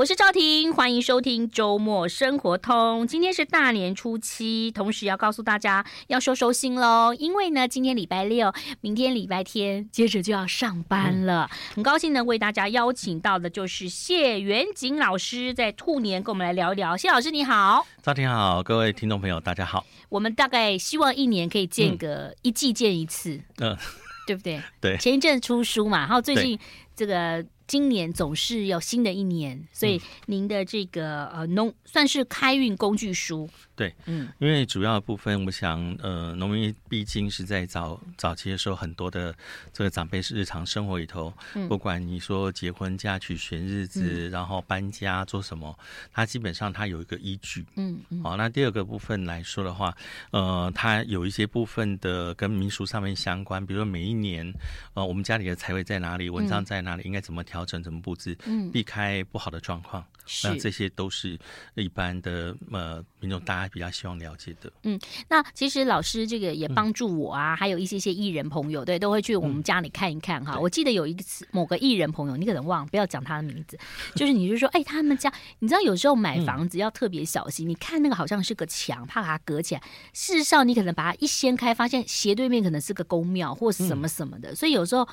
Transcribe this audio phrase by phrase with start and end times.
[0.00, 3.06] 我是赵婷，欢迎收听周末生活通。
[3.06, 8.50] 今天是大年初七，同时要告诉大家要收收心喽，因为呢，今天礼拜六，
[8.80, 11.50] 明天礼拜天，接着就要上班了。
[11.52, 16.96] 嗯、很高兴呢，为大家邀请到的就是谢元景老师，在兔年跟我们来聊一聊。
[16.96, 19.84] 谢老师你好，赵婷好，各位听众朋友大家好。
[20.08, 23.76] 我们大概希望一年可以见个一季见一次，嗯，
[24.26, 24.62] 对不对？
[24.80, 24.96] 对。
[24.96, 26.58] 前一阵出书嘛，然后最近
[26.96, 27.44] 这个。
[27.70, 33.48] 今年总是有新的一年，所以您的这个呃农算是开运工具书。
[33.76, 39.32] 对，嗯，因为主要的部分，我想，呃，农民毕竟是在早早期的时候，很多的
[39.72, 45.78] 这个长辈是日常生活里头，嗯、不管你说结婚、嫁娶、选日子，嗯、然后搬家做什么，
[46.12, 48.20] 他基本上他有一个依据，嗯嗯。
[48.20, 49.96] 好、哦，那第二个部分来说的话，
[50.32, 54.52] 呃，它有一些部分的跟民俗上面相关，比如说每一年，
[54.94, 60.04] 呃，我们家里的财位在哪里，文章在哪里，应该怎么调整、怎么布置，嗯，避开不好的状况。
[60.44, 61.36] 那这些都是
[61.74, 64.72] 一般的呃民众大家比较希望了解的。
[64.84, 64.96] 嗯，
[65.28, 70.54] 那其实老师这个也帮助我啊，嗯、还有一些些艺人朋友，对，都会去我们家里看一看哈。
[70.54, 73.76] 嗯、我记得有一次某个艺人朋友，你可能忘了，不要讲他的名字，
[74.14, 85.08] 就是你就说，哎，他们家，你知道有时候买房子要特别小心，嗯、你看那个好像是个墙，怕把它隔起来，事实上你可能把它一掀开，发现斜对面可能是个宫庙或什么什么的，嗯、所以有时候。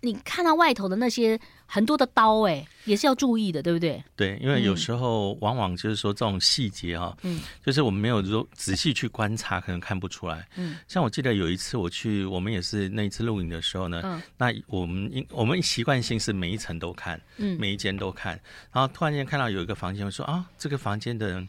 [0.00, 4.02] 你看到外头的那些很多的刀，哎，也是要注意的，对不对？
[4.14, 10.46] 对，因为有时候往往就是说这种细节哈，嗯，就是我们没有说仔细去观察，可能看不出来。
[10.56, 18.40] 嗯，像我记得有一次我去，我们也是那一次录影的时候呢，嗯，那我们应我们习惯性是每一层都看，嗯，每一间都看，
[18.72, 21.48] 然后突然间看到有一个房间，我说啊，这个房间的人。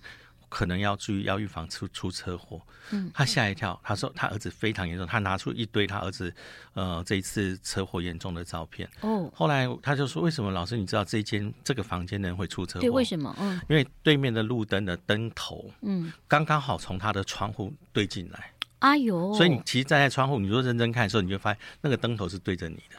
[0.49, 2.61] 可能要注意，要预防出出车祸。
[2.91, 6.33] 嗯，他吓一跳，他说他儿子非常严重，他拿出一堆他儿子
[6.73, 8.89] 呃这一次车祸严重的照片。
[9.01, 12.81] 哦，后来他就说，为什么老师你知道这间这个房间的人会出车祸？
[12.81, 13.35] 对，为什么？
[13.39, 18.51] 嗯，因为对面的路灯的灯头，嗯，刚刚好从他的窗户对进来。
[18.79, 22.95] 哎呦，所以你其实站在窗户，你若认真看的时候，你就发现那个灯头是对着你的。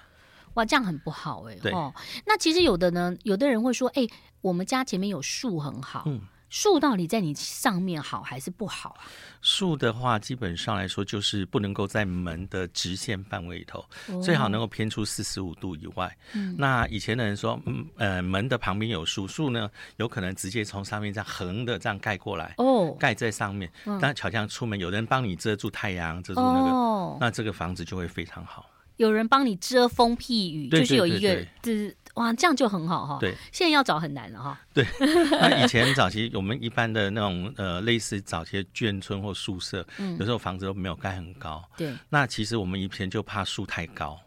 [0.54, 1.60] 哇，这样很不好哎、欸。
[1.60, 1.92] 对哦，
[2.26, 4.06] 那其实有的呢，有的人会说，哎，
[4.40, 6.04] 我们家前面有树很好。
[6.06, 6.20] 嗯。
[6.50, 9.06] 树到底在你上面好还是不好啊？
[9.40, 16.14] 树的话，基本上来说就是不能够在门的直线范围里头，哦、最好能够偏出四十五度以外。
[16.34, 23.72] 嗯，那以前的人说，嗯呃，门的旁边有树，树呢有可能直接从上面这样横的这样盖过来，哦，盖在上面。
[23.86, 28.68] 嗯、但好像出门有人帮你遮住太阳，遮住那个，哦、那这个房子就会非常好。
[28.96, 31.96] 有人帮你遮风避雨，对对对对，就是有一个就是。
[32.20, 33.16] 哇，这样就很好哈。
[33.18, 34.60] 对，现在要找很难了哈。
[34.74, 34.86] 对，
[35.30, 41.64] 那以前早期我们一般的那种呃，类似早期的眷村或宿舍，嗯，有时候房子都没有盖很高。
[41.78, 44.20] 对，那其实我们以前就怕树太高。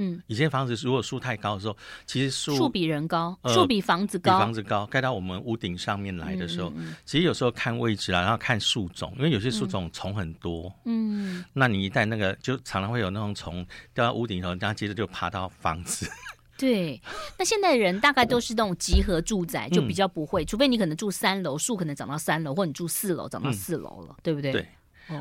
[0.00, 1.76] 嗯，以前房子如果树太高的时候，
[2.06, 6.70] 其实树树比人高，树比房子高，比房子高，盖到我们屋顶上面来的时候，
[7.04, 10.72] 其实有时候看位置啊，然后看树种，因为有些树种虫很多。
[10.84, 16.08] 嗯，那你一旦那个就常常会有那种虫掉到屋顶头，然后接着就爬到房子。
[16.58, 17.00] 对，
[17.38, 24.50] 那现在的人大概都是那种集合住宅，就比较不会，除非你可能住三楼，树可能长到三楼，或你住四楼长到四楼了，对不对？
[24.50, 24.68] 对，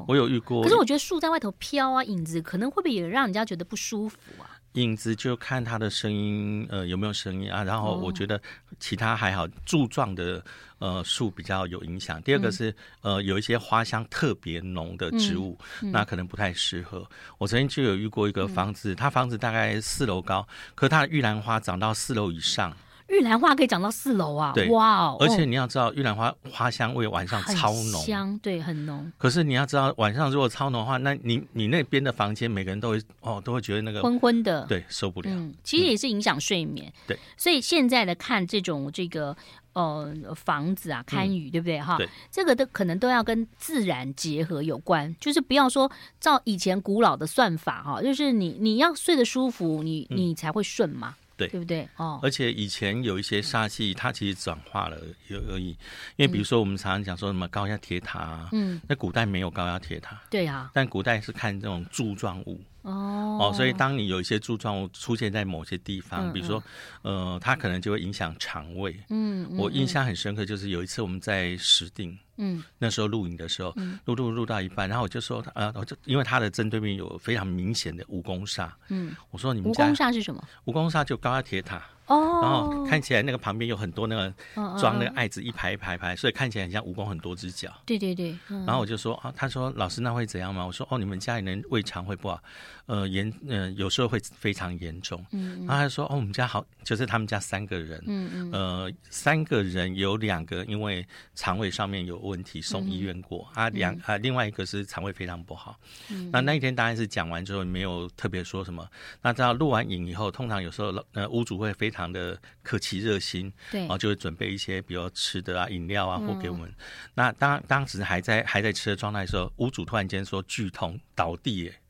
[0.07, 0.63] 我有遇过。
[0.63, 4.56] 可是我觉得树在外头飘啊，影子可能会不会也让人家觉得不舒服啊？
[4.81, 7.63] 影子就看它的声音，呃，有没有声音啊？
[7.63, 8.39] 然后我觉得
[8.79, 10.43] 其他还好，柱状的
[10.77, 12.21] 呃树比较有影响。
[12.21, 12.69] 第二个是、
[13.01, 17.07] 嗯、呃有一些花香特别浓的植物，嗯嗯、那可能不太适合。
[17.37, 22.75] 我曾经就有遇过一个房子，嗯、它房子大概四楼高，可它的玉兰花长到四楼以上。
[23.07, 24.51] 玉兰花可以长到四楼啊！
[24.53, 25.17] 对，哇哦！
[25.19, 29.09] 而且你要知道，玉兰花花香味晚上超浓，香对，很浓。
[29.17, 35.29] 可是你要知道，晚上如果超浓的话，那你你那边的房间，每个人都会哦，都会觉得那个昏昏的，对，受不了。
[35.31, 36.91] 嗯，其实也是影响睡眠。
[37.07, 39.35] 对，所以现在的看这种这个
[39.71, 41.95] 呃房子啊，堪舆对不对哈？
[41.97, 45.89] 对，这个都可能都要跟自然结合有关，就是不要说
[46.19, 51.15] 照以前古老的算法哈，就是你你要睡得舒服，你你才会顺嘛。
[51.37, 51.87] 对，对不对？
[51.95, 55.69] 哦，而且以前有一些煞气，它其实转化了有而已。
[56.15, 60.71] 因为比如说，我们常常讲说什么高压铁塔，嗯，那古代没有高压铁塔，对啊。
[60.73, 66.63] 但古代是看这种柱状物，哦哦，所以当你有一些柱状物出现在某些地方，比如说，
[67.01, 68.97] 呃，它可能就会影响肠胃。
[69.09, 73.75] 嗯，我印象很深刻，就是有一次我们在石定，嗯，那时候录影的时候，
[74.05, 80.43] 录录录到一半，然后我就说，呃，我就因为他的正对面有非常明显的蜈蚣煞，嗯，我说你们家蜈蚣煞是什么？
[80.65, 81.83] 蜈蚣煞就高压铁塔。
[82.07, 84.33] 哦，然后看起来那个旁边有很多那个
[84.79, 87.69] 装那个艾子一排一排排，所以看起来很像蜈蚣很多只脚。
[87.85, 88.33] 对对对。
[88.65, 90.65] 然后我就说啊，他说老师那会怎样吗？
[90.65, 92.41] 我说哦，你们家里人胃肠会不好，
[92.85, 95.21] 呃严呃有时候会非常严重。
[95.31, 95.65] 嗯。
[95.67, 101.05] 然后他说哦，我们家好，就是他们家三个人，嗯嗯，呃三个人有两个因为
[101.35, 105.77] 肠胃上面有问题送医院过啊，两啊另外一个是肠胃非常不好。
[106.09, 106.29] 嗯。
[106.31, 108.87] 那那一天当然是讲完之后没有特别说什么。
[109.21, 111.96] 那知道录完影以后，通常有时候呃屋主会非常。
[111.97, 116.69] 非常的客气热心，对，然后就会准备一些比如吃的啊、饮料啊，或给我们。
[116.69, 116.75] 嗯、
[117.15, 121.81] 那当当时还在还在吃的状态的时候，屋主突然间说剧痛倒地，耶，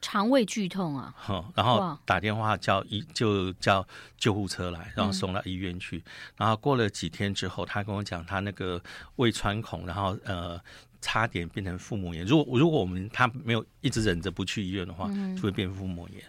[0.00, 1.14] 肠胃剧痛啊，
[1.54, 3.86] 然后打电话叫医就叫
[4.16, 5.98] 救护车来，然后送到医院去。
[5.98, 6.02] 嗯、
[6.38, 8.82] 然后过了几天之后，他跟我讲，他那个
[9.16, 10.60] 胃穿孔，然后呃
[11.00, 12.26] 差点变成腹膜炎。
[12.26, 16.20] 如果如果我们他没有一直忍着不去医院的话，嗯、就会变腹膜炎。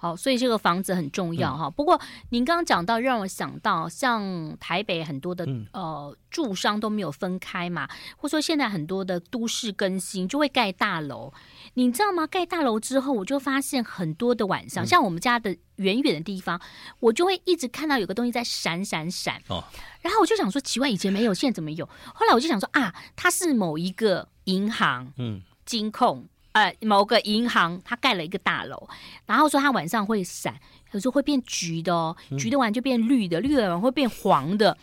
[0.00, 1.66] 好，所以这个房子很重要哈。
[1.66, 2.00] 嗯、不过
[2.30, 11.32] 您刚刚讲到，让我想到像台北很多的、嗯、呃住商都没有分开嘛，或者说现在很多的都市更新就会盖大楼，
[11.74, 12.28] 你知道吗？
[12.28, 16.60] 盖大楼之后，我就发现很多的晚上，嗯、像我们家的远远的地方，
[17.00, 19.42] 我就会一直看到有个东西在闪闪闪。
[19.48, 19.64] 哦，
[20.00, 21.84] 然后我就想说奇怪，以前没有，现在怎么有？
[22.14, 26.28] 后来我就想说啊，它是某一个银行，嗯，金控。
[26.52, 28.88] 呃，某个银行它盖了一个大楼，
[29.26, 30.54] 然后说它晚上会闪，
[30.92, 34.76] 有时候会变橘的哦，橘的完就变绿的，绿的完会变黄的。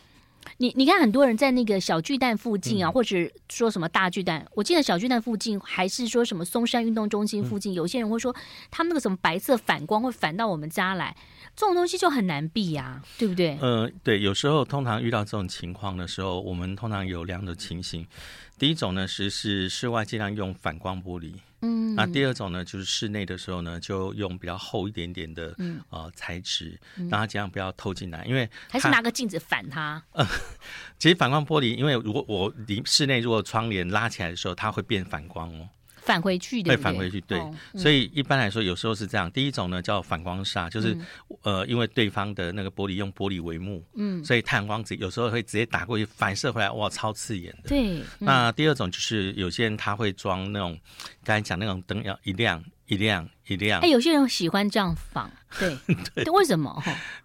[0.57, 3.17] 你你看，很多人在那个小巨蛋附近啊，或者
[3.50, 8.33] 说什么大巨蛋，我记得小巨蛋附近还是说什么松山运动中心附近，有些人会说
[8.69, 11.18] 他们那个什么白色反光会反到我们家来，
[11.56, 13.57] 这种东西就很难避呀，对不对？
[13.59, 18.06] 呃，对，有时候通常遇到这种情况的时候，我们通常有两种情形，
[18.59, 21.33] 第一种呢是是室外尽量用反光玻璃。
[21.65, 26.79] 嗯，那第二种呢，就是室内的时候呢，就用比较厚一点点的、嗯、呃材质，
[27.09, 30.01] 让它尽量不要透进来，因为还是拿个镜子反它。
[30.12, 30.25] 呃，
[31.00, 35.67] 其实反光玻璃，因为如果我离室内如果窗帘拉起来的时候，它会变反光哦。
[36.06, 37.40] 返回去的，会返回去，对。
[37.40, 39.30] 哦嗯、所以一般来说，有时候是这样。
[39.31, 41.06] 第一种呢叫反光煞，就是、嗯、
[41.42, 47.69] 呃，因为对方的那个玻璃用玻璃帷幕，嗯，所以太阳光直有时候会直接打过去，反射回来，哇，超刺眼的。
[47.69, 47.98] 对。
[47.98, 50.80] 嗯、那第二种就是有些人他会装那种，
[51.24, 53.81] 刚才讲那种灯要一亮一亮一亮。
[53.81, 55.29] 哎，有些人喜欢这样仿，
[55.59, 55.77] 对
[56.23, 56.81] 对，为什么？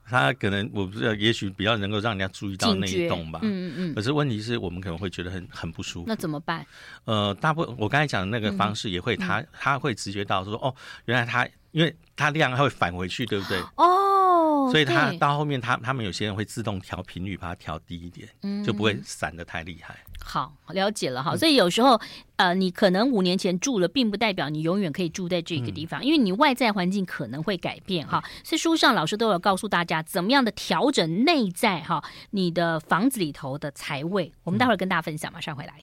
[0.08, 3.38] 他可能我不知道，也许比较能够让人家注意到那一栋吧。
[3.42, 3.94] 嗯嗯嗯。
[3.94, 6.04] 可是问题是我们可能会觉得很很不舒服。
[6.08, 6.66] 那怎么办？
[7.04, 10.74] 呃，大部分我刚才讲的那个方式也会，他、嗯、他会直觉到说，哦，
[11.04, 13.60] 原来他因为他亮，他会返回去，对不对？
[13.76, 13.96] 哦。
[14.70, 19.96] 所以他到后面他，他他们有些人会自动调频率，把它调低一点，嗯、就不会散的太厉害。
[20.22, 21.36] 好，了解了哈。
[21.36, 22.00] 所以有时候，
[22.36, 28.22] 呃，你可能五年前住了，并不代表你永远可以住在这个地方，嗯、因为你外在环境可能会改变哈。
[28.44, 34.32] 所以书上老师都有告诉大家，怎么样的调整内在哈，你的房子里头的财位。
[34.42, 35.80] 我们待会儿跟大家分享，马上回来。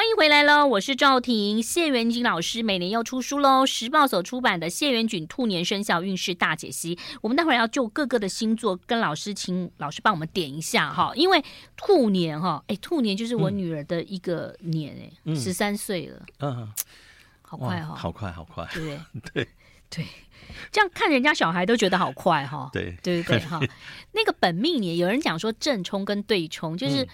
[0.00, 0.66] 欢迎回来喽！
[0.66, 3.66] 我是赵婷，谢元锦老师每年要出书喽。
[3.66, 11.12] 时报所出版的《谢元锦兔年生肖运势大解析》，我们待会儿要就各个的星座跟老师，请老师帮我们点一下哈。
[11.14, 11.44] 因为
[11.76, 16.72] 兔年哈，哎，兔年就是我女儿的一个年哎，十三岁了，嗯，
[17.42, 19.44] 好快哈，好快好快，对不对？
[19.44, 19.48] 对
[19.90, 20.06] 对，
[20.72, 22.70] 这样看人家小孩都觉得好快哈。
[22.72, 23.60] 对对对对哈。
[24.12, 27.06] 那个本命年，有人讲说正冲跟对冲，就是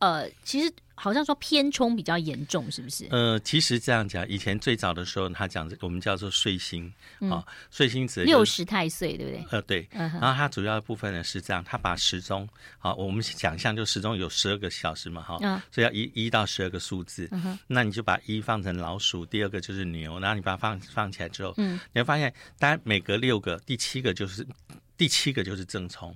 [0.00, 0.70] 呃，其实。
[0.98, 3.06] 好像说偏冲比较严重，是不是？
[3.10, 6.92] 呃，其实这样讲，以前最早的时候，他讲我们叫做岁星
[7.30, 9.46] 啊，岁星指六十太岁，对不对？
[9.50, 9.88] 呃，对。
[9.92, 15.38] 然后它主要的部分呢是这样，他把时钟，好，我们想象就时钟有十二个小时嘛，哈，
[15.70, 17.30] 所以要一一到十二个数字。
[17.66, 24.46] 那你就把一放成老鼠，第二个就是牛，然后你把它放放起来之后，嗯，你会发现，大概每隔六个，第七个就是
[24.96, 26.14] 第七个就是正冲。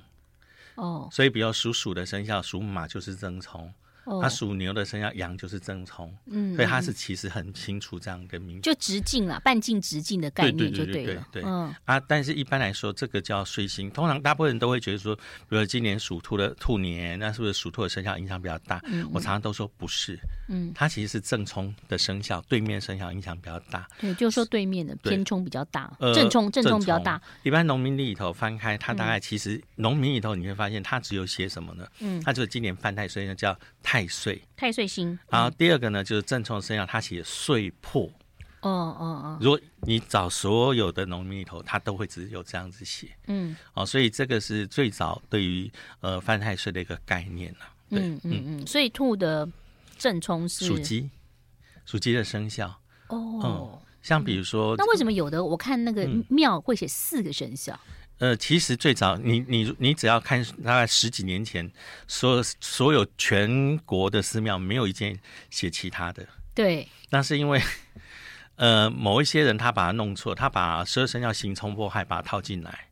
[0.74, 3.72] 哦，所以比较属鼠的生肖，属马就是正冲。
[4.20, 11.72] 它属牛的生肖羊就是正冲，嗯，所以它是其实很清楚这样跟明就直径了，半径直径的概念就对了，对，嗯。
[11.84, 18.80] 啊，但是一般来说这个叫岁星，通常大部分人都会觉得说，比如说今年属兔的兔年，那是不是属兔的生肖影响比较大？
[18.84, 20.18] 嗯，我常常都说不是，
[20.48, 27.20] 嗯，它其实是正冲的生肖，对面生肖影响比较大，对，就是说对面的偏冲比较大，正冲正冲比较大。
[27.42, 31.86] 一般农民历里头翻开，它大概其实农民里头你会发现它只有写什么呢？
[32.00, 33.56] 嗯，它就是今年犯太岁，叫。
[33.92, 35.18] 太岁，太岁星。
[35.28, 38.04] 然后第二个呢，就是正冲生肖，它写岁破，
[38.60, 39.38] 哦哦哦。
[39.38, 43.08] 如果你找所有的农民里头，他都会只有这样子写。
[43.26, 43.54] 嗯。
[43.74, 45.70] 哦，所以这个是最早对于
[46.00, 47.58] 呃犯太岁的一个概念了。
[47.90, 48.66] 嗯嗯嗯。
[48.66, 49.46] 所以兔的
[49.98, 51.10] 正冲是属鸡，
[51.84, 52.68] 属鸡的生肖。
[53.08, 53.40] 哦。
[53.44, 53.78] 嗯。
[54.00, 57.78] 像比如说，那为什么有的我看那个庙会写四个生肖？
[58.18, 61.70] 呃，其实最早你你你只要看大概十几年前，
[62.06, 65.18] 所有所有全国的寺庙没有一件
[65.50, 66.24] 写其他的。
[66.54, 67.60] 对，那是因为
[68.56, 72.86] 呃某一些人他把它弄错，他把十二生肖刑冲破害把它套进来。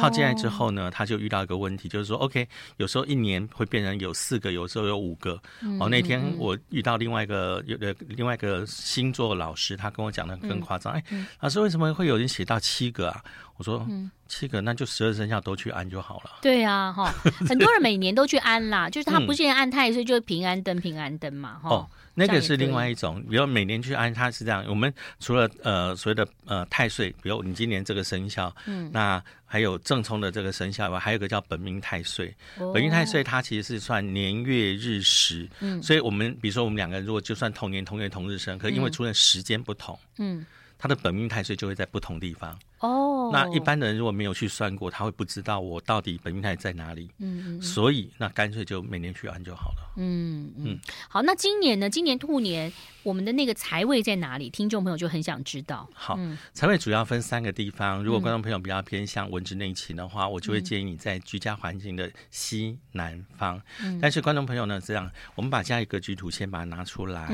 [0.00, 5.40] 哦，套进来之后呢，他就遇到一个问题，就是说，OK，有时候一年会变成有四个，有时候有五个。
[5.62, 13.22] 嗯、哦，那天我遇到另外一个有的另外一个星座老师，他跟我讲的更夸张，哎、嗯，老师为什么会有人写到七个啊？
[13.56, 16.38] 我说，嗯、七个那就十二生肖都去安就好了。
[16.40, 17.12] 对啊，哈，
[17.46, 24.64] 很多人每年都去安啦，就是他不是安太岁，就是平安灯，平安灯嘛，哈、那个是另外一种，比如每年去安，它是这样。
[24.66, 32.32] 我们除了呃所谓的呃太岁，比如你今年这个生肖，嗯，那还有正冲的这个生肖以外，还有一个叫本命太岁。
[32.56, 40.46] 哦、本命太岁它其实是算年月日时，嗯，所以我们比如说我们两个人如果就算同年同月同日生，可因为出生时间不同，嗯，
[40.78, 42.56] 他的本命太岁就会在不同地方。
[42.80, 47.10] 哦，那一般的人如果没有去算过，他会不知道我到底本命台在哪里。
[47.18, 49.92] 嗯嗯，所以那干脆就每年去安就好了。
[49.96, 51.90] 嗯嗯，好，那今年呢？
[51.90, 52.72] 今年兔年
[53.02, 54.48] 我们的那个财位在哪里？
[54.48, 55.86] 听众朋友就很想知道。
[55.92, 56.18] 好，
[56.54, 58.02] 财位主要分三个地方。
[58.02, 63.60] 如果观众朋友比较偏向文职内勤的话，我就会建议你在居家环境的西南方。
[64.00, 67.28] 但是观众朋友呢，这样我们把家里格局图先把它拿出来，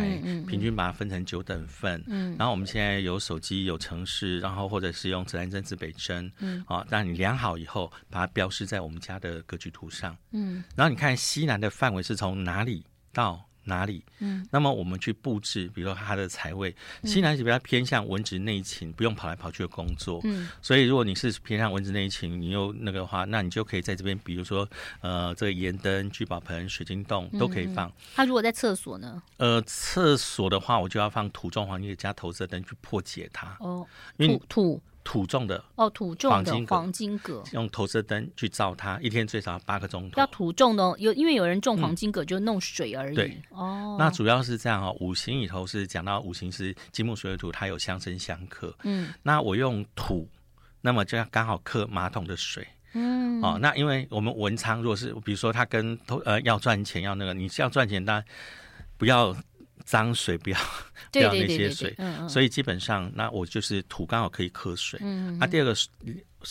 [0.48, 2.02] 平均把它分成九等份。
[2.08, 5.24] 嗯，然后我们现在有手机有城市，然后或者是用。
[5.36, 24.68] 南针指北针，嗯，啊，让你量好以后，把它标示在我们家的格局图上，嗯，然后你看西南的范围是从哪里到哪里，嗯，那么我们去布置，比如说它的财位，西南是比较偏向文职内勤，不用跑来跑去的工作，嗯，所以如果你是偏向文职内勤，你又那个的话，那你就可以在这边，比如说
[25.00, 27.92] 呃，这个盐灯、聚宝盆、水晶洞都可以放。
[28.14, 29.20] 它如果在厕所呢？
[29.38, 33.56] 呃，厕所的话，我就要放土中黄金加投射灯去破解它。
[33.58, 33.84] 哦，
[34.18, 34.76] 因为土。
[34.76, 34.82] 土
[35.26, 40.18] 重的哦，土种的黄金葛，用投射灯去照它，一天最少八个钟头。
[40.18, 43.14] 要土种的，有因为有人种黄金葛就弄水而已。
[43.14, 44.96] 对哦，那主要是这样哦。
[44.98, 48.74] 五行里头是讲到五行是金木水火土，它有相生相克。
[48.82, 50.28] 嗯，那我用土，
[50.80, 52.66] 那么就要刚好克马桶的水。
[52.94, 58.24] 嗯，哦，那因为我们文昌如果是比如说他跟投呃要赚钱要那个，你是要赚钱，当然
[58.96, 59.36] 不要。
[59.86, 60.58] 脏水不要，
[61.10, 61.96] 不要那些水，
[62.28, 64.98] 所以基本上那我就是土刚好可以克水。
[65.02, 65.74] 嗯，那第二个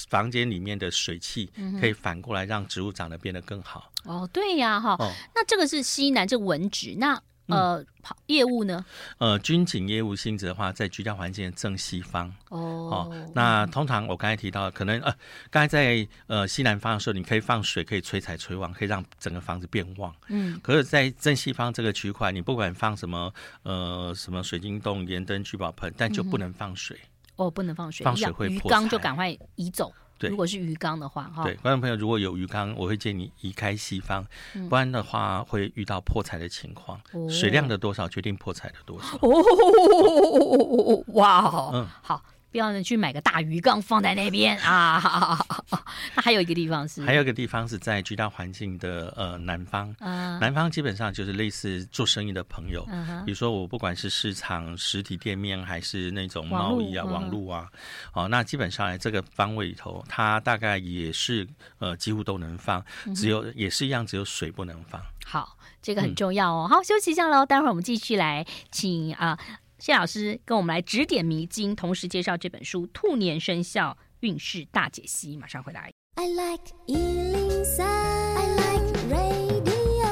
[0.10, 3.92] 房间里面的水汽可以反过来让植物长得变得更好。
[4.06, 4.98] 哦，对呀，哈，
[5.36, 7.22] 那这个是西南这个文植那。
[7.48, 8.84] 呃，跑业务呢？
[9.20, 12.28] 呃，军警业务性质的话，在居家环境的正西方。
[12.50, 15.14] 哦，哦，那通常我刚才提到，可能呃，
[15.52, 20.14] 刚才在呃西南方的时候，你可以放水，可以催财催旺，可以让整个房子变旺。
[20.28, 23.32] 嗯，可是，在正西方这个区块，你不管放什么
[23.64, 26.98] 呃什么水晶洞、盐灯、聚宝盆，但就不能放水。
[26.98, 29.94] 嗯、哦，不能放水，放水会破缸就赶快移走。
[30.18, 37.00] 对，如果是鱼缸的话，哈，对，观众朋友如果有鱼缸，我会建议你移开西方，嗯、不然的话会遇到破财的情况。
[37.12, 39.18] 哦、水量的多少决定破财的多少。
[39.22, 42.22] 哦，哇，嗯，好。
[42.56, 45.38] 不要呢，去买个大鱼缸放在那边啊！
[46.16, 49.94] 那还有一个地方是，还有一个地方是在居家环境的呃南方。
[49.96, 50.40] Uh.
[50.40, 53.26] 南方基本上就是类似做生意的朋友，uh.
[53.26, 57.68] 比如说我不管是市场实体店面，还是那种贸易啊、网络啊，
[58.14, 61.46] 哦、uh 那基本上来这个方位里头，它大概也是
[61.80, 62.82] 呃几乎都能放，
[63.14, 63.54] 只有、uh.
[63.54, 65.02] 也是一样，只有水不能放。
[65.26, 66.70] 好，这个很重要哦。
[66.70, 69.38] 嗯、好，休息一下喽，待会儿我们继续来请啊。
[69.38, 75.38] 呃谢老师跟我们来指点迷津，同时介绍这本书《兔年生肖运势大解析》。
[75.40, 75.92] 马上回来。
[76.16, 80.08] I like 103, I like radio。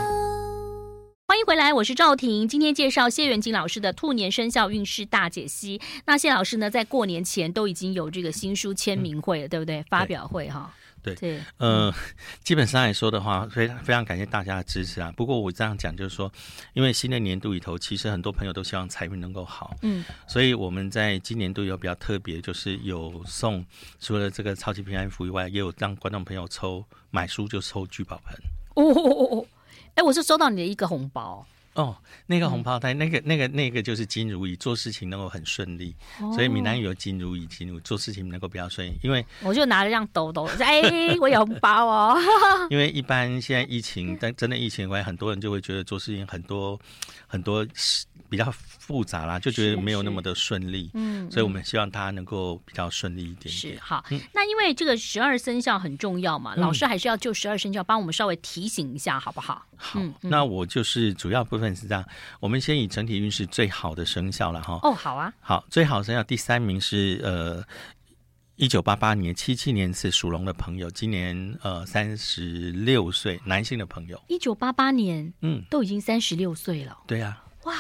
[1.26, 2.48] 欢迎回来，我是赵婷。
[2.48, 5.80] 今天介绍谢元锦老师的《兔年生肖运势大解析》。
[6.06, 9.84] 那谢老师呢，在过年前都已经有这个新书签名会了，嗯、对不对？
[9.90, 10.72] 发表会哈。
[11.04, 11.94] 对，对呃，
[12.44, 15.14] 基本上来说的话，非常非常感谢大家的支持啊。
[15.16, 16.32] 不过我这样讲就是说，
[16.74, 23.64] 因为新的年度里头，其实很多朋友都希望财运能够好，嗯，所以我们在今年度有比较特别，就是有送
[24.00, 28.36] 除了这个超级平安符以外，也有让观众朋友抽买书就抽聚宝盆。
[28.76, 29.46] 哦哦哦哦，
[29.96, 31.46] 哎，我是收到你的一个红包。
[31.76, 31.96] 哦，
[32.28, 35.96] 那个红包袋，那个那个那个就是金如意，做事情能够很顺利，
[36.34, 38.94] 所以闽南语有金如意，金如意做事情能够比较顺利。
[39.02, 40.82] 因为我就拿着这样抖抖，哎，
[41.20, 42.18] 我有红包哦。
[42.70, 46.80] 因为一般现在疫情，但真的疫情的关系，很多人就会觉得做事情很多
[47.26, 47.66] 很多
[48.30, 50.92] 比较复杂啦，就觉得没有那么的顺利。
[50.94, 53.52] 嗯，所以我们希望大家能够比较顺利一点点。
[53.52, 59.66] 是好，那因为这个十二生肖很重要嘛，老师还是要就十二生肖帮我们稍微提醒一下，好不好？
[59.84, 61.76] 好，那我就是主要部分。
[61.76, 62.06] 是这样，
[62.40, 64.80] 我们先以整体运势最好的生肖了哈。
[64.84, 67.62] 哦，好啊，好，最好生肖第三名是呃，
[68.56, 74.22] 一九八八年七七年是属龙的朋友，今年呃三十六岁，男性的朋友。
[74.28, 76.98] 一九八八年，嗯，都已经三十六岁了。
[77.08, 77.74] 对呀、啊，哇，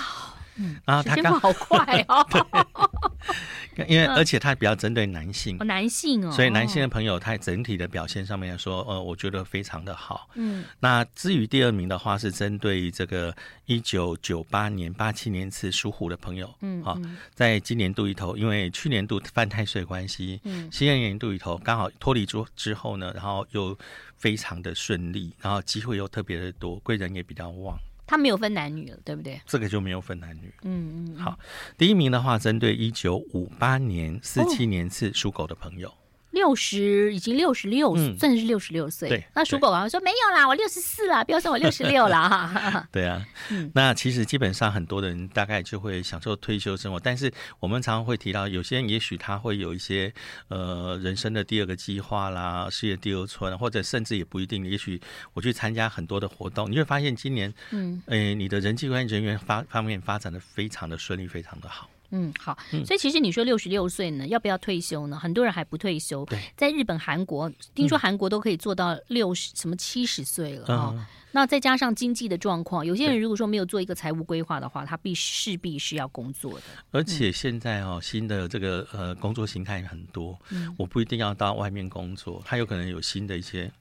[0.55, 2.25] 嗯，然后他刚好快哦。
[3.87, 10.29] 因为而且他比较针对男性，男性哦，所以男性的朋友他整体的表现上面来说，呃，我觉得非常的好。
[10.35, 16.95] 嗯，那至于第二名的话，是针对这个一九九八年、八七年次属虎的朋友，嗯，好，
[17.33, 23.75] 在今年度里头，因为去年度犯太岁关系，嗯，新的年度里头刚好脱离之之后呢，然后又
[24.17, 27.75] 非常的顺利，然后机会又特别的多，贵人也比较旺。
[28.13, 29.41] 他没有分男女了，对不对？
[29.47, 30.53] 这个就没有分男女。
[30.61, 31.15] 嗯嗯。
[31.15, 31.39] 好，
[31.79, 35.89] 第一名的话，针对一九五八年、四七年次属狗的朋友。
[35.89, 35.93] 哦
[36.33, 39.07] 六十已经六十六，算是六十六岁。
[39.07, 42.87] 对，那属狗啊，说没有啦，我六十四了，不要说我六十六了哈。
[42.91, 50.11] 对啊，嗯，那其实基本上很多的人大概就会享受退休生活，但是我们常常会提到，有些人也许他会有一些
[50.47, 54.65] 呃人生的第二个计划啦，事业第二春，或者甚至也不一定。
[54.65, 54.99] 也许
[55.33, 61.89] 我去参加很多的活动，你会发现今年，嗯，诶，你的人际关系人员发方面发展的非常的顺利，非常的好。
[62.15, 62.55] 嗯，好，
[62.85, 65.17] 所以其实你说六十六岁呢，要不要退休呢？
[65.17, 66.23] 很多人还不退休。
[66.25, 71.03] 对，在日本、韩国，听说韩国都可以做到六十、嗯、什么七十岁了啊、嗯。
[71.31, 76.63] 那再加上经济的状况，有些人如果说没有做一个财务规划的话，他必势必是要工作的。
[76.91, 83.71] 而且现在哦，新的这个呃工作形态很多，嗯，我不一定要到外面工作，他有可能有新的一些。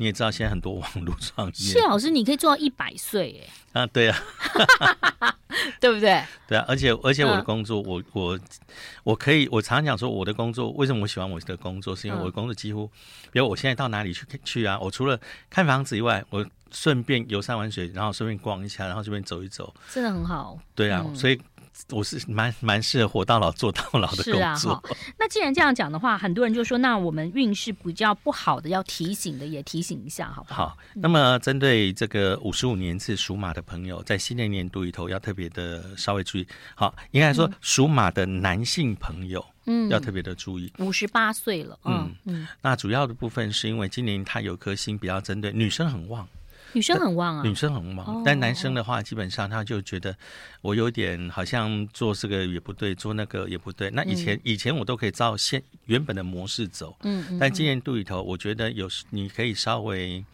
[0.00, 1.52] 你也知道，现在很多网络创业。
[1.52, 3.82] 谢老师，你可以做到一百岁，哎。
[3.82, 4.18] 啊，对呀、
[5.18, 5.36] 啊，
[5.78, 6.24] 对不对？
[6.48, 8.40] 对啊，而且而且我的工作，嗯、我我
[9.04, 20.58] 我可以，我常常讲说，我的工作为什么我喜欢我的工作，是因为我的工作几乎，嗯、比如我现在到哪里去去啊，我除了看房子以外，我顺便游山玩水，然后顺便逛一下，然后顺便走一走，真的很好。
[20.74, 21.38] 对啊，嗯、所以。
[21.90, 24.34] 我是蛮蛮适合活到老做到老的工作。
[24.34, 24.82] 是啊，好。
[25.18, 30.68] 那既然这样讲的话，很多人就说，那我们运势比较不好的，要提醒的也提醒一下，好不好？
[30.68, 30.78] 好。
[30.94, 36.46] 那么针对这个五十五年次属马的朋友，在新的一年度里头要特别的稍微注意。
[36.74, 40.72] 好，应该说属马的男性朋友，嗯，要特别的注意。
[40.78, 42.46] 五十八岁了，嗯嗯。
[42.62, 46.26] 那主要的部分是因为今年他有颗星比较针对女生很旺。
[46.72, 50.16] 女生很旺啊，女生很旺，哦，但男生的话，基本上他就觉得
[50.60, 53.90] 我有点好像做这个也不对，做那个也不对。
[53.90, 60.24] 那以前，嗯、以前我都可以照现原本的模式走，嗯，嗯，但今年度里头，我觉得有时你可以稍微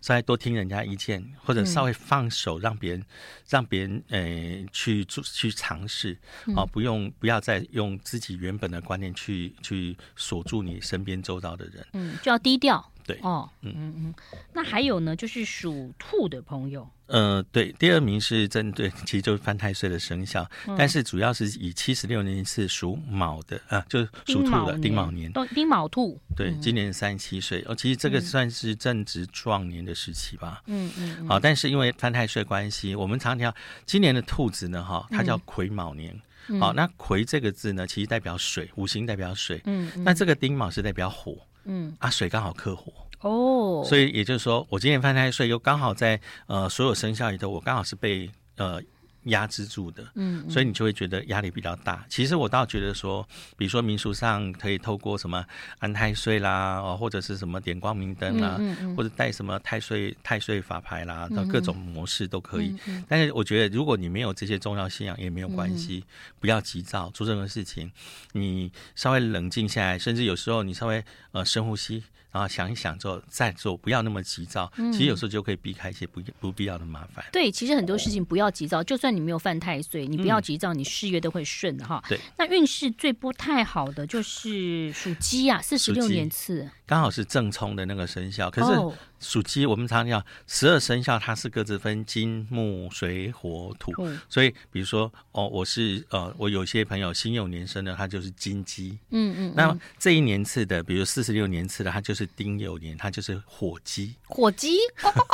[0.00, 3.06] 稍微多听人家意见，或者稍微放手让别人，嗯、
[3.48, 6.16] 让别人呃去做去尝试
[6.56, 12.92] 啊，不用不要再用自己原本的观念去去锁住你身边周遭的人，嗯，就要低调。
[13.12, 13.72] 对哦，嗯。
[13.76, 14.14] 嗯嗯，
[14.52, 27.64] 那还有呢，就是属兔的朋友，呃，对，第二名是针对，其实就是犯太岁的生肖，嗯，但是主要是以七十六年是属卯的啊，就是属兔的丁卯年，丁卯兔，对，今年三十七岁。
[27.66, 33.54] 哦，其实这个算是正值壮年的时期吧，嗯嗯，嗯，好，但是因为犯太岁关系，我们常常
[33.86, 36.14] 今年的兔子呢，哈，它叫癸卯年，
[36.60, 41.36] 好，嗯，那癸这个字呢，其实代表水，五行代表水，嗯，那这个丁卯是代表火。
[41.64, 48.80] 嗯啊，水刚好克火哦，所以也就是说，我今年犯太岁又刚好在呃所有生肖里头，我刚好是被呃。
[49.24, 52.04] 压制住的，嗯，所以你就会觉得压力比较大。
[52.08, 55.44] 其实我倒觉得说，比如说民俗上可以透过什么
[55.78, 62.74] 安太岁啦，哦，或者是什么点光明灯啦，嗯嗯嗯、或者带什么太岁太岁法牌啦，的各种模式都可以。
[63.08, 66.04] 但是我觉得，如果你没有这些重要信仰，也没有关系，
[66.38, 67.90] 不要急躁做任何事情，
[68.32, 72.02] 你稍微冷静下来，甚至有时候你稍微呃深呼吸。
[72.32, 74.70] 然后想一想之后再做，不要那么急躁。
[74.76, 77.24] 其实有时候就可以避开一些不不必要的麻烦。
[77.32, 82.02] 对，其实很多事情不要急躁，就算你没有犯太岁，你不要急躁，你事业都会顺的哈。
[82.08, 82.18] 对。
[82.38, 88.50] 那运势最不太好的就是属鸡啊，四十六年次，刚好是正冲的那个生肖。
[88.50, 93.92] 可是属鸡，我们常常讲十二生肖，它是各自分金木水火土。
[94.28, 98.98] 所以比如说哦，我是呃，我有些朋友辛酉年生的，他就是金鸡。
[99.10, 99.54] 嗯嗯。
[99.54, 102.26] 那这一年次的，比如四十六年次的，他就是。
[102.40, 104.14] 丁酉年，他就是火鸡。
[104.24, 104.78] 火鸡，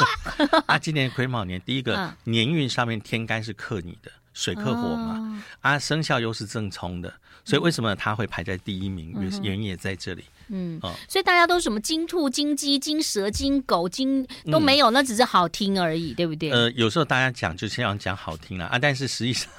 [0.66, 9.12] 啊，今年癸卯年，第一个年运上面天干是克你的，水克火嘛，哦、啊，生肖又是正冲的，所以为什么它会排在第一名？
[9.20, 10.24] 原原因也在这里。
[10.48, 16.50] 嗯，哦，所以大家都什么金兔、金鸡、金蛇、金狗、金都没有，那只是好听而已，对不对？
[16.50, 19.50] 呃，有时候大家讲就先要讲好听了啊，但是实际上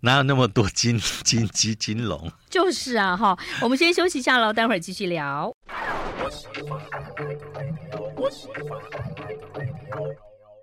[0.00, 2.30] 哪有那么多金金鸡、金龙？
[2.50, 5.52] 就是啊，哈，我们先休息一下喽，待会儿继续聊。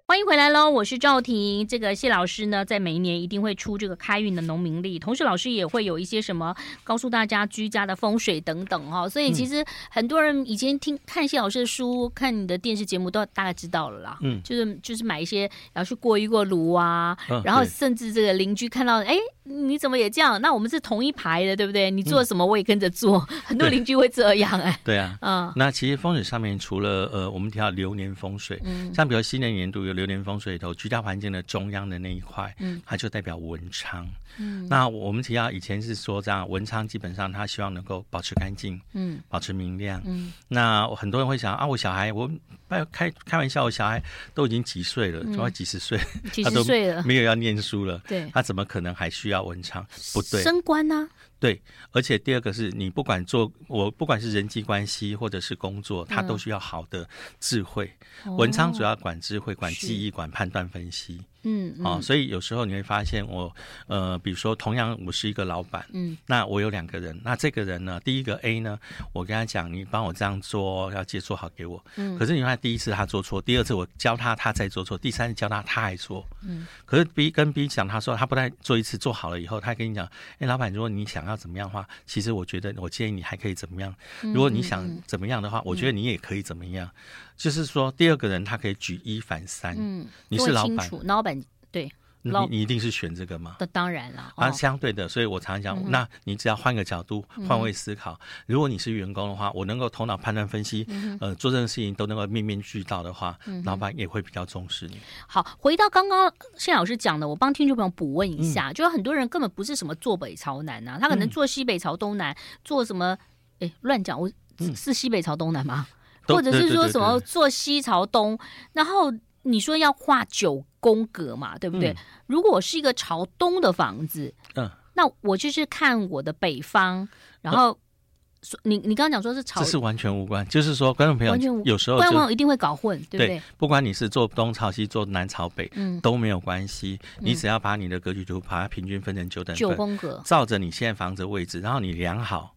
[0.07, 1.67] 欢迎回来喽，我是赵婷。
[1.67, 9.09] 这个谢老师呢，在每一年一定会出这个开运的农民历，同时老师也会有一些什么告诉大家居家的风水等等哈。
[9.09, 14.19] 所以其实很多人以前听看谢老师的书，看你的电视节目都大概知道了啦。
[14.21, 19.17] 嗯，就是就是买一些，然后去过一过炉啊，然后甚至这个邻居看到，哎。
[19.47, 20.41] 你怎么也这样？
[20.41, 21.91] 那我们是同一排的，对不对？
[21.91, 24.79] 你做什么我也跟着做，嗯、很多邻居会这样哎、欸。
[24.83, 34.07] 对啊，嗯，那其实风水上面除了呃，我们提到流年风水，嗯，像比如新的年度有流年风水里头，居家环境的中央的那一块，嗯，它就代表文昌。
[34.37, 40.33] 嗯，那我们提到以前是说这样，文昌基本上他希望能够保持干净，嗯，保持明亮，嗯。
[40.47, 42.29] 那很多人会想啊，我小孩，我
[42.67, 44.03] 开开开玩笑，我小孩
[44.33, 45.97] 都已经几岁了，都快几十岁，
[46.33, 49.34] 几十岁了，没有要念书了，对，他怎么可能还需要？
[49.35, 51.07] 要文昌不对，升官呢？
[51.45, 57.07] 对，而且第二个是你不管做我不管是人际关系或者是工作，它都需要好的
[57.39, 57.91] 智慧。
[58.37, 61.21] 文昌主要管智慧、管记忆、管判断分析。
[61.47, 63.55] 嗯，哦，所以有时候你会发现我，
[63.85, 68.79] 呃，比如说同样我是一个老板，嗯，那我有两个人，那这个人呢，第一个 A 呢，
[69.13, 86.89] 我跟他讲，你帮我这样做，要接做好给我，嗯，可是你看第一次他做错，第二次我教他，他再做错，第三次教他，他还错，嗯，可是 B 跟 B 讲，他说他不但做一次做好了以后，他跟你讲，哎，老板，如果你想要怎么样的话，其实我觉得我建议你还可以怎么样，如果你想怎么样的话，我觉得你也可以怎么样，
[87.35, 91.43] 就是说第二个人他可以举一反三，嗯，你是老板，老板。
[91.71, 91.91] 对，
[92.25, 93.57] 你你一定是选这个吗？
[93.59, 94.33] 那当然了。
[94.35, 98.13] 啊，相对的，所以我常常讲，嗯、那你只要换个角度，换位思考。
[98.13, 104.97] 嗯、如果你是员工的话，我能够头脑判断分析，嗯、呃，做这个事情都能够面面俱到的话，嗯、老板也会比较重视你。
[105.27, 113.15] 好，回到刚刚谢老师讲的，我帮听众朋友补问一下，嗯、就是很多人根本不是什么坐北朝南啊，他可能坐西北朝东南，嗯、做什么？
[113.59, 114.27] 哎，乱讲，我
[114.75, 115.85] 是西北朝东南吗？
[116.27, 118.39] 嗯、或者是说什么坐西朝东，
[118.73, 119.13] 然后。
[119.47, 121.89] 你说要画九宫格嘛，对不对？
[121.89, 121.95] 嗯、
[122.27, 127.09] 如果我是一个朝东的房子，嗯，那我就是看我的北方，
[127.41, 133.27] 然后，嗯、你你刚刚讲说是朝，这是完全无关，就是说观众朋友有时候观众朋友一定会搞混，对不对？
[133.39, 136.99] 对，不管你是坐东朝西，坐南朝北，嗯，都没有关系。
[137.19, 142.53] 你只要把你的格局图把它平均分成九等份，九宫格，照着你现在房子的位置，然后你量好，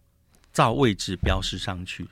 [0.53, 2.07] 照位置标示上去。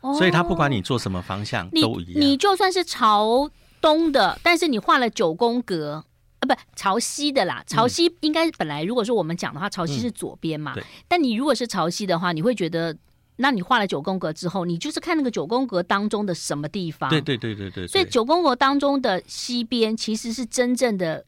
[0.00, 3.50] 哦，所以他不管你做什么方向都一样，你，你就算是朝。
[3.80, 6.04] 东的，但是你画了九宫格
[6.40, 7.62] 啊，不朝西的啦。
[7.66, 10.74] 朝西应该本来如果说我们讲的话，朝西是左边嘛。
[10.76, 12.96] 嗯、但你如果是朝西的话，你会觉得，
[13.36, 17.10] 那你画了九宫格之后，你就是看那个九宫格当中的什么地方？
[17.10, 17.86] 对对对对对。
[17.86, 21.24] 所以九宫格当中的西边其实是真正的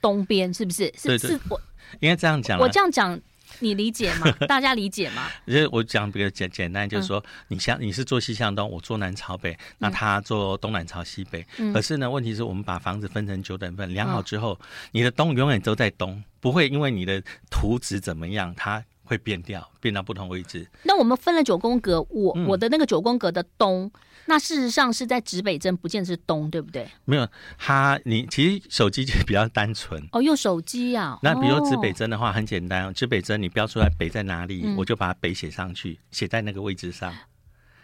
[0.00, 0.92] 东边，是不是？
[0.96, 1.60] 是对对对是我
[2.00, 2.58] 应该这样讲。
[2.58, 3.20] 我这样讲。
[3.60, 4.30] 你理解吗？
[4.48, 5.28] 大家理解吗？
[5.46, 11.46] 因为我讲比较简简单，就是说，你像你是坐西向东，我坐南朝北，那他坐东南朝西北。
[11.72, 14.58] 可是呢，问题是我们把房子分成九等份，量好之后，
[14.92, 20.68] 你的东永远都在东，不会因为你的图纸怎么样，它会变掉，变到不同位置。
[20.82, 23.90] 那我们分了九宫格，我我的那个九宫格的东。
[24.28, 26.86] 那事实上是在指北针，不见得是东，对不对？
[27.06, 31.18] 没有，它你其实手机就比较单纯哦，用手机、啊。
[31.22, 37.10] 那比如说指北针的话，很简单，指北针你标出来北在哪里，嗯、我就把北写上去，写在那个位置上。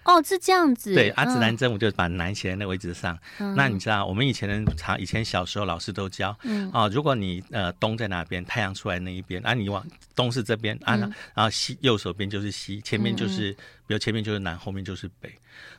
[0.04, 0.92] 哦，是这样子。
[0.92, 3.18] 对，啊，指南针我就把南写在那个位置上。
[3.38, 9.82] 嗯、那你知道，我们以前人常以前小时候老师都教，嗯，啊，如果你呃东在哪边，太阳出来那一边，啊，你往
[10.14, 11.00] 东是这边，啊，嗯、
[11.34, 13.52] 然后西右手边就是西，前面就是。
[13.52, 15.30] 嗯比如前面就是南，后面就是北，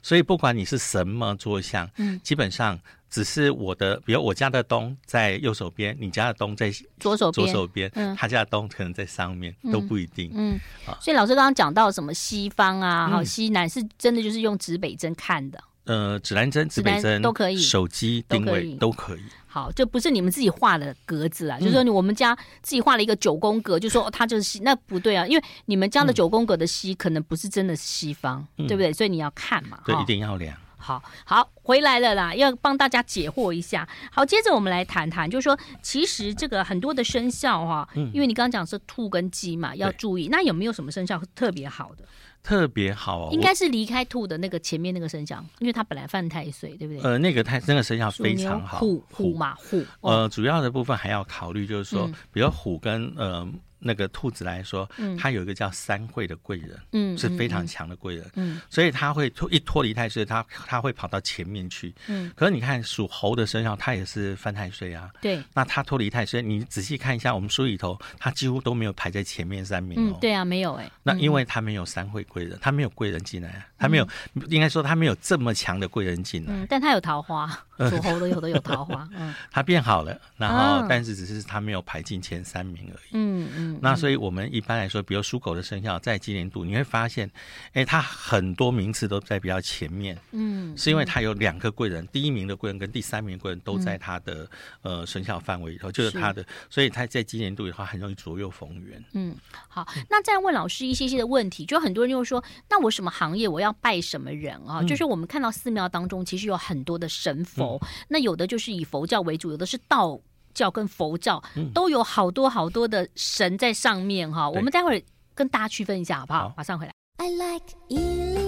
[0.02, 10.60] 所以不管你是什么坐向，嗯，基本上只是我的，比如我家的东在右手边，你家的东在左手边，左手边，嗯，他家的东可能在上面，都不一定，嗯，
[11.00, 19.22] 所以老师刚刚讲到什么西方啊，好西南是真的就是用指北针看的，呃，指南针、指北针都可以，手机定位都可以。
[19.48, 28.92] 好，这不是你们自己画的格子啊，嗯、就是说我们家自己画了一个九宫格，就说它就是西，那不对啊，因为你们家的九宫格的西可能不是真的是西方，嗯、对不对？
[28.92, 30.58] 所以你要看嘛，对，哦、一定要量。
[30.78, 33.88] 好好回来了啦，要帮大家解惑一下。
[34.12, 40.28] 好，接着我们来谈谈，就是说其实这个很多的生肖哈、啊，嗯、因为你刚刚讲是兔跟鸡嘛，要注意。
[40.30, 42.04] 那有没有什么生肖特别好的？
[42.46, 47.02] 特别好，应该是离开兔的那个前面那个生肖，因为他本来犯太岁，对不对？
[47.02, 49.84] 呃，那个太那个生肖非常好，虎虎嘛虎。
[50.02, 53.52] 呃，主要的部分还要考虑，就是说，比如虎跟呃。
[53.86, 62.32] 那个兔子来说，它有一个叫三会的贵人，嗯，是非常强的贵人，嗯，所以他会脱一脱离太岁，他他会跑到前面去，嗯。
[62.36, 65.40] 可是你看属猴的生肖，他也是犯太岁啊，对。
[65.54, 70.18] 那他脱离太岁，你仔细看一下，我们书里头，他几乎都没有排在前面三名哦。
[70.20, 70.92] 对啊，没有哎。
[71.04, 74.08] 那因为他没有三会贵人，他没有贵人进来，他没有，
[74.50, 76.52] 应该说他没有这么强的贵人进来。
[76.52, 79.34] 嗯，但他有桃花，属猴的有的有桃花， 嗯。
[79.52, 83.10] 他变好了，然后但是只是他没有排进前三名而已。
[83.14, 83.80] 嗯嗯。
[83.82, 84.46] 那所以我们。
[84.56, 87.30] 一般来说，比如属狗的生肖在今年度，你会发现，
[87.74, 94.48] 哎，他很多名次都在比较前面，嗯，是因为他有两个贵人，第一名的贵人跟第三名的贵人都在他的、
[94.84, 99.04] 嗯、呃生肖范围里头，就是他的，所以他在今年度的话很容易左右逢源。
[99.14, 99.36] 嗯，
[99.68, 104.80] 好，那再问老师一些些的问题，就很多人就说，那我什么行业我要拜什么人啊？
[104.82, 110.20] 嗯、就是我们看到寺庙当中其实有很多的神佛，嗯、那有的就是以佛教为主，有的是道。
[110.54, 115.02] 教跟佛教都有好多好多的神在上面哈，嗯、我们待会儿
[115.34, 116.48] 跟大家区分一下好不好？
[116.48, 116.94] 好马上回来。
[117.18, 118.45] I like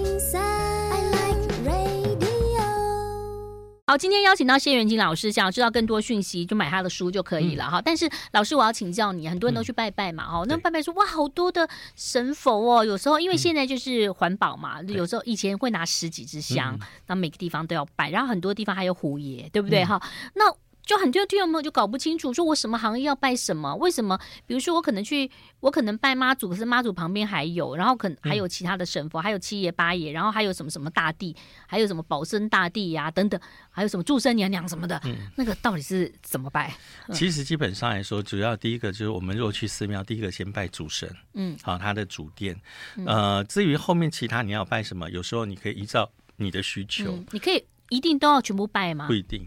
[3.88, 7.80] 好，今天邀请到谢元金老师，想要知道更多讯息就买他的书就可以了哈。
[7.80, 19.82] 嗯、但是老师，我要请教你，很多人都去拜拜嘛哈，嗯、那拜拜说哇，好多的神佛哦，有时候因为现在就是环保嘛，嗯、有时候以前会拿十几支香，那、嗯、每个地方都要拜，然后很多地方还有虎爷，对不对？
[19.82, 19.98] 哈？
[20.04, 20.54] 嗯、那
[20.88, 23.76] 就很多听众朋友就搞不清楚，说我什么行业要拜什么？
[23.76, 24.18] 为什么？
[24.46, 36.74] 比如说我可能去，我可能拜妈祖，可是妈祖旁边还有，然后可能还有其他的神佛，嗯、还有七爷八爷，然后还有什么什么大帝，还有什么保生大帝呀、啊、等等，还有什么祝生娘娘什么的，嗯、那个到底是怎么拜？
[37.12, 42.58] 其实基本上来说，主要第一个就是我们如果去寺庙，第一个先拜主神，嗯，好，他的主殿，
[42.96, 49.06] 嗯、呃，至于后面其他你要拜什么，有时候你可以依照你的需求，嗯、你可以一定都要全部拜吗？
[49.06, 49.46] 不一定。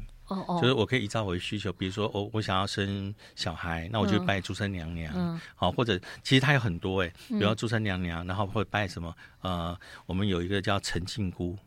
[0.61, 5.13] 就是我可以依照我的需求，比如说我我想要生小孩，那我就拜诸生娘娘，
[5.55, 9.15] 好、嗯，或者其实它有很多哎，比如说祝生娘娘，然后会拜什么？
[9.41, 11.57] 呃，我们有一个叫陈靖姑。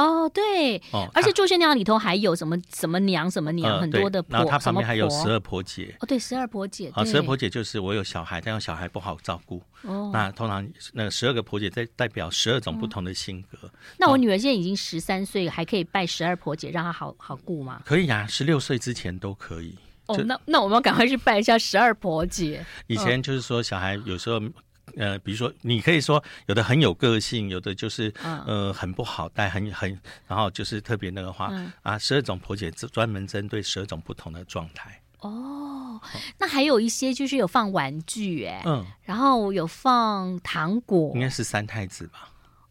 [0.00, 5.94] 哦，对，哦，而且祝生娘里头还有什么什么娘什么娘，很多的婆，然后它旁边还有十二婆姐。
[6.00, 6.90] 哦，对，十二婆姐。
[6.94, 9.62] 啊，十二婆姐就是我有小孩，但有小孩不好照顾。
[9.82, 13.70] 哦，那通常那十二个婆姐在代表十二种不同的性格。
[13.98, 17.82] 那我女儿现在已经十三岁了，还可以拜十二婆姐，让她好好顾吗？
[17.84, 19.76] 可以啊，十六岁之前都可以。
[20.06, 22.64] 哦，那那我们要赶快去拜一下十二婆姐。
[22.86, 24.40] 以前就是说小孩有时候。
[24.96, 28.12] 呃，比如说，你可以说有的很有个性，有的就是
[28.46, 35.00] 呃很不好带，很很，然后就是特别那个话、嗯、啊，十二种婆姐专门针对十二种不同的状态。
[35.20, 36.00] 哦，
[36.38, 42.30] 那还有一些就是有放玩具哎，嗯，然后有放糖果，应该是三太子吧。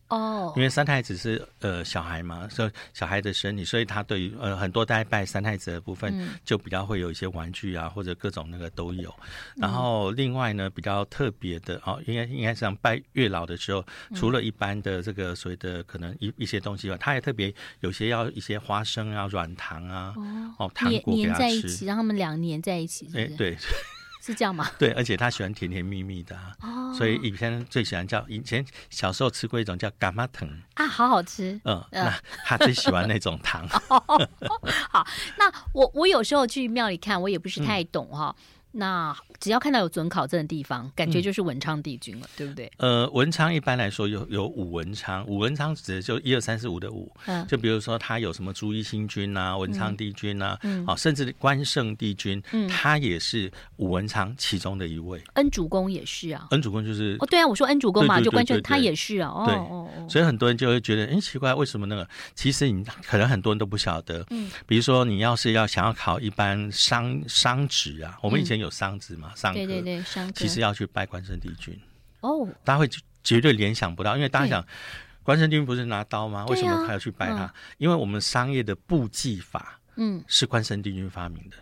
[0.09, 9.13] 哦，因为三太子是呃小孩嘛，所以小孩的生理，所以他对于呃很多代拜三太子的部分，就比较会有一些玩具啊，或者各种那个都有。
[9.55, 20.13] 然后另外呢，比较特别的哦，应该应该是像拜月老的时候，除了一般的这个所谓的可能一一些东西外，他也特别有些要一些花生啊、软糖啊，
[20.57, 23.25] 哦糖果给他吃，黏在一起，让他们俩黏在一起是不是？
[23.25, 23.57] 哎，对。
[24.21, 24.69] 是这样吗？
[24.77, 31.59] 对，而且他喜欢甜甜蜜蜜的，哦、所以以前最喜欢叫以前小时候吃过一种叫蛤蟆藤啊，好好吃。
[31.63, 33.67] 嗯，呃、那他最喜欢那种糖。
[33.67, 38.35] 好，那我我有时候去庙里看，我也不是太懂哈。
[38.37, 42.71] 嗯那只要看到有准考证的地方，感觉就是文昌帝君了，嗯、对不对？
[42.77, 55.19] 呃，文昌一般来说有有武文昌，武文昌指的就一二三四五的五，嗯，就比如说他有什么朱一星君啊、文昌帝君啊，嗯，好，甚至关圣帝君，嗯，他也是武文昌其中的一位。
[55.33, 62.07] 恩主公也是啊，恩主公就是哦，对啊，我说恩主公嘛，就关圣他也是啊，哦，对，所以很多人就会觉得，哎，奇怪，为什么那个？
[62.35, 68.58] 其实你可能很多人都不晓得，嗯，比如说你要是要想要考一般商商职啊，我们以前。
[68.59, 69.33] 有商子嘛？
[69.35, 71.79] 商科，对对对，商其实要去拜关圣帝君
[72.21, 72.47] 哦。
[72.63, 72.89] 大家会
[73.23, 74.65] 绝对联想不到，因为大家想，
[75.23, 76.45] 关圣帝君不是拿刀吗？
[76.47, 77.51] 为什么还要去拜他？
[77.77, 81.57] 因为我们商业的布记法，嗯，是关圣帝君发明的。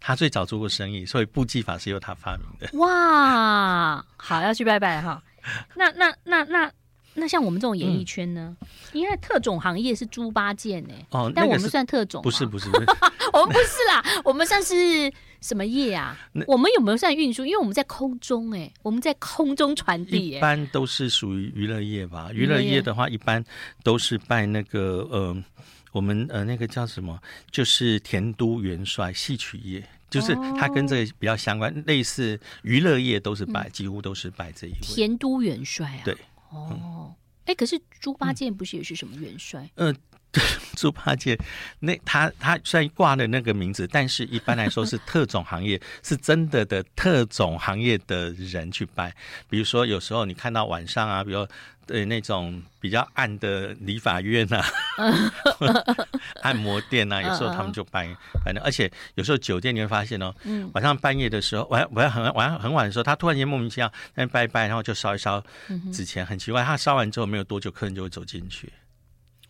[0.00, 2.78] 他最早做过生意，所以布记法是由他发明的。
[2.78, 5.22] 哇，好，要去拜拜哈。
[5.74, 6.70] 那那那那
[7.18, 8.56] 那像我们这种演艺圈呢？
[8.92, 10.94] 因为特种行业是猪八戒呢。
[11.10, 12.22] 哦，但我们算特种？
[12.22, 12.68] 不是不是，
[13.32, 15.12] 我们不是啦，我们算是。
[15.40, 16.18] 什么业啊？
[16.48, 17.46] 我们有没有算运输？
[17.46, 20.38] 因为我们在空中哎、欸，我们在空中传递、欸。
[20.38, 22.28] 一般都是属于娱乐业吧？
[22.32, 23.44] 娱乐业的话，一般
[23.84, 25.44] 都是拜那个呃，
[25.92, 27.16] 我们呃那个叫什么？
[27.52, 34.78] 就是田都元帅戏曲业，就是他跟这个比较相关，哦、类似娱乐业都是拜，几乎都是拜这一位。
[34.82, 36.02] 田都元帅啊？
[36.04, 36.16] 对。
[36.50, 39.70] 哦，哎、嗯，可是猪八戒不是也是什么元帅？
[39.76, 39.92] 嗯。
[39.94, 40.17] 呃
[40.76, 41.38] 猪八戒，
[41.80, 49.14] 那他他虽然挂了那个名字，但是一般来说是特种行业， 是真的的特种行业的人去拜。
[49.48, 51.46] 比如说，有时候你看到晚上啊，比如
[51.88, 54.64] 呃那种比较暗的理发院啊、
[56.42, 58.06] 按摩店啊，有时候他们就拜。
[58.44, 60.34] 反正而且有时候酒店你会发现哦，
[60.74, 65.42] 晚上半夜的时候，晚晚很晚很晚的时候，他突然间莫名其妙在拜拜，然后就烧一烧
[65.92, 66.62] 纸钱，很奇怪。
[66.62, 68.70] 他烧完之后没有多久，客人就会走进去。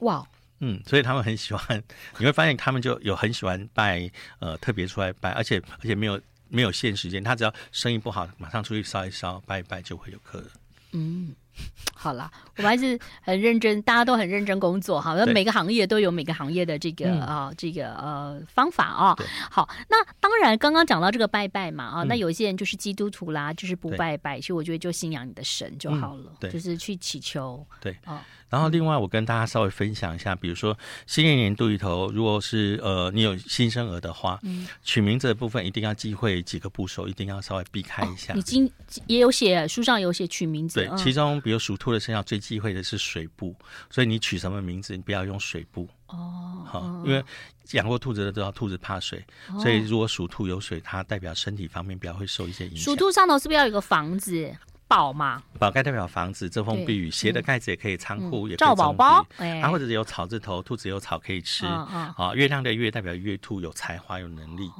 [0.00, 0.24] 哇！
[0.60, 1.82] 嗯，所以他们很喜欢，
[2.18, 10.50] 你会发现他们就有很喜欢拜，呃，特别出来拜，而且而且没有没有限时间，他只要生意不好，马上出去烧一烧，拜一拜就会有客人。
[10.92, 11.34] 嗯。
[11.94, 15.14] 好啦，我们还是很认真，大家都很认真工作哈。
[15.14, 19.24] 那每个行业都有每个行业的这个啊、这个呃方法啊、哦。
[19.50, 27.66] 好，那当然刚刚讲到这个拜拜嘛啊、哦，那有些人就是基督徒啦，就是不拜拜，其实我觉得就信仰你的神就好了，嗯、就是去祈求。
[27.80, 28.14] 对啊。
[28.14, 38.32] 哦、然后另外我跟大家稍微分享一下，比如说新年年度里头，如果是呃你有新生儿的话，嗯、取名字的部分一定要忌讳几个部首，一定要稍微避开一下。
[38.34, 38.70] 已经、哦、
[39.08, 41.42] 也有写书上有写取名字，对，其中。
[41.48, 43.56] 比如属兔的生肖最忌讳的是水部，
[43.88, 46.62] 所以你取什么名字，你不要用水部哦。
[46.66, 47.24] 好，因为
[47.70, 52.84] 养过兔子的都知道，兔子怕水，哦、所以如果属兔有水，它代表身体方面比较会受一些影响。
[52.84, 54.54] 属兔上头是不是要有个房子？
[54.86, 57.10] 宝嘛，宝盖代表房子，遮风避雨。
[57.10, 59.26] 斜的盖子也可以仓库，也可以赵宝宝。
[59.62, 61.64] 啊，或者是有草字头，兔子有草可以吃。
[61.64, 64.70] 啊，月亮的月代表月兔有才华有能力，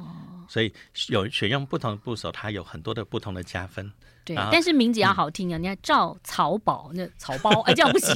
[0.47, 0.71] 所以
[1.07, 3.91] 有选用不同的部首，它有很多的不同的加分。
[4.35, 5.57] 对，但是名字要好听啊！
[5.57, 8.15] 你看赵草宝，那草包， 哎，这样不行。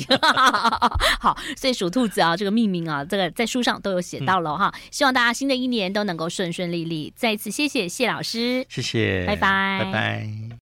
[1.20, 4.74] 好，所以属兔子啊，这个命名啊，这个在书上都有写到了哈。
[4.92, 7.12] 希望大家新的一年都能够顺顺利利。
[7.16, 10.44] 再一次谢谢谢老师，谢谢，拜拜，拜拜。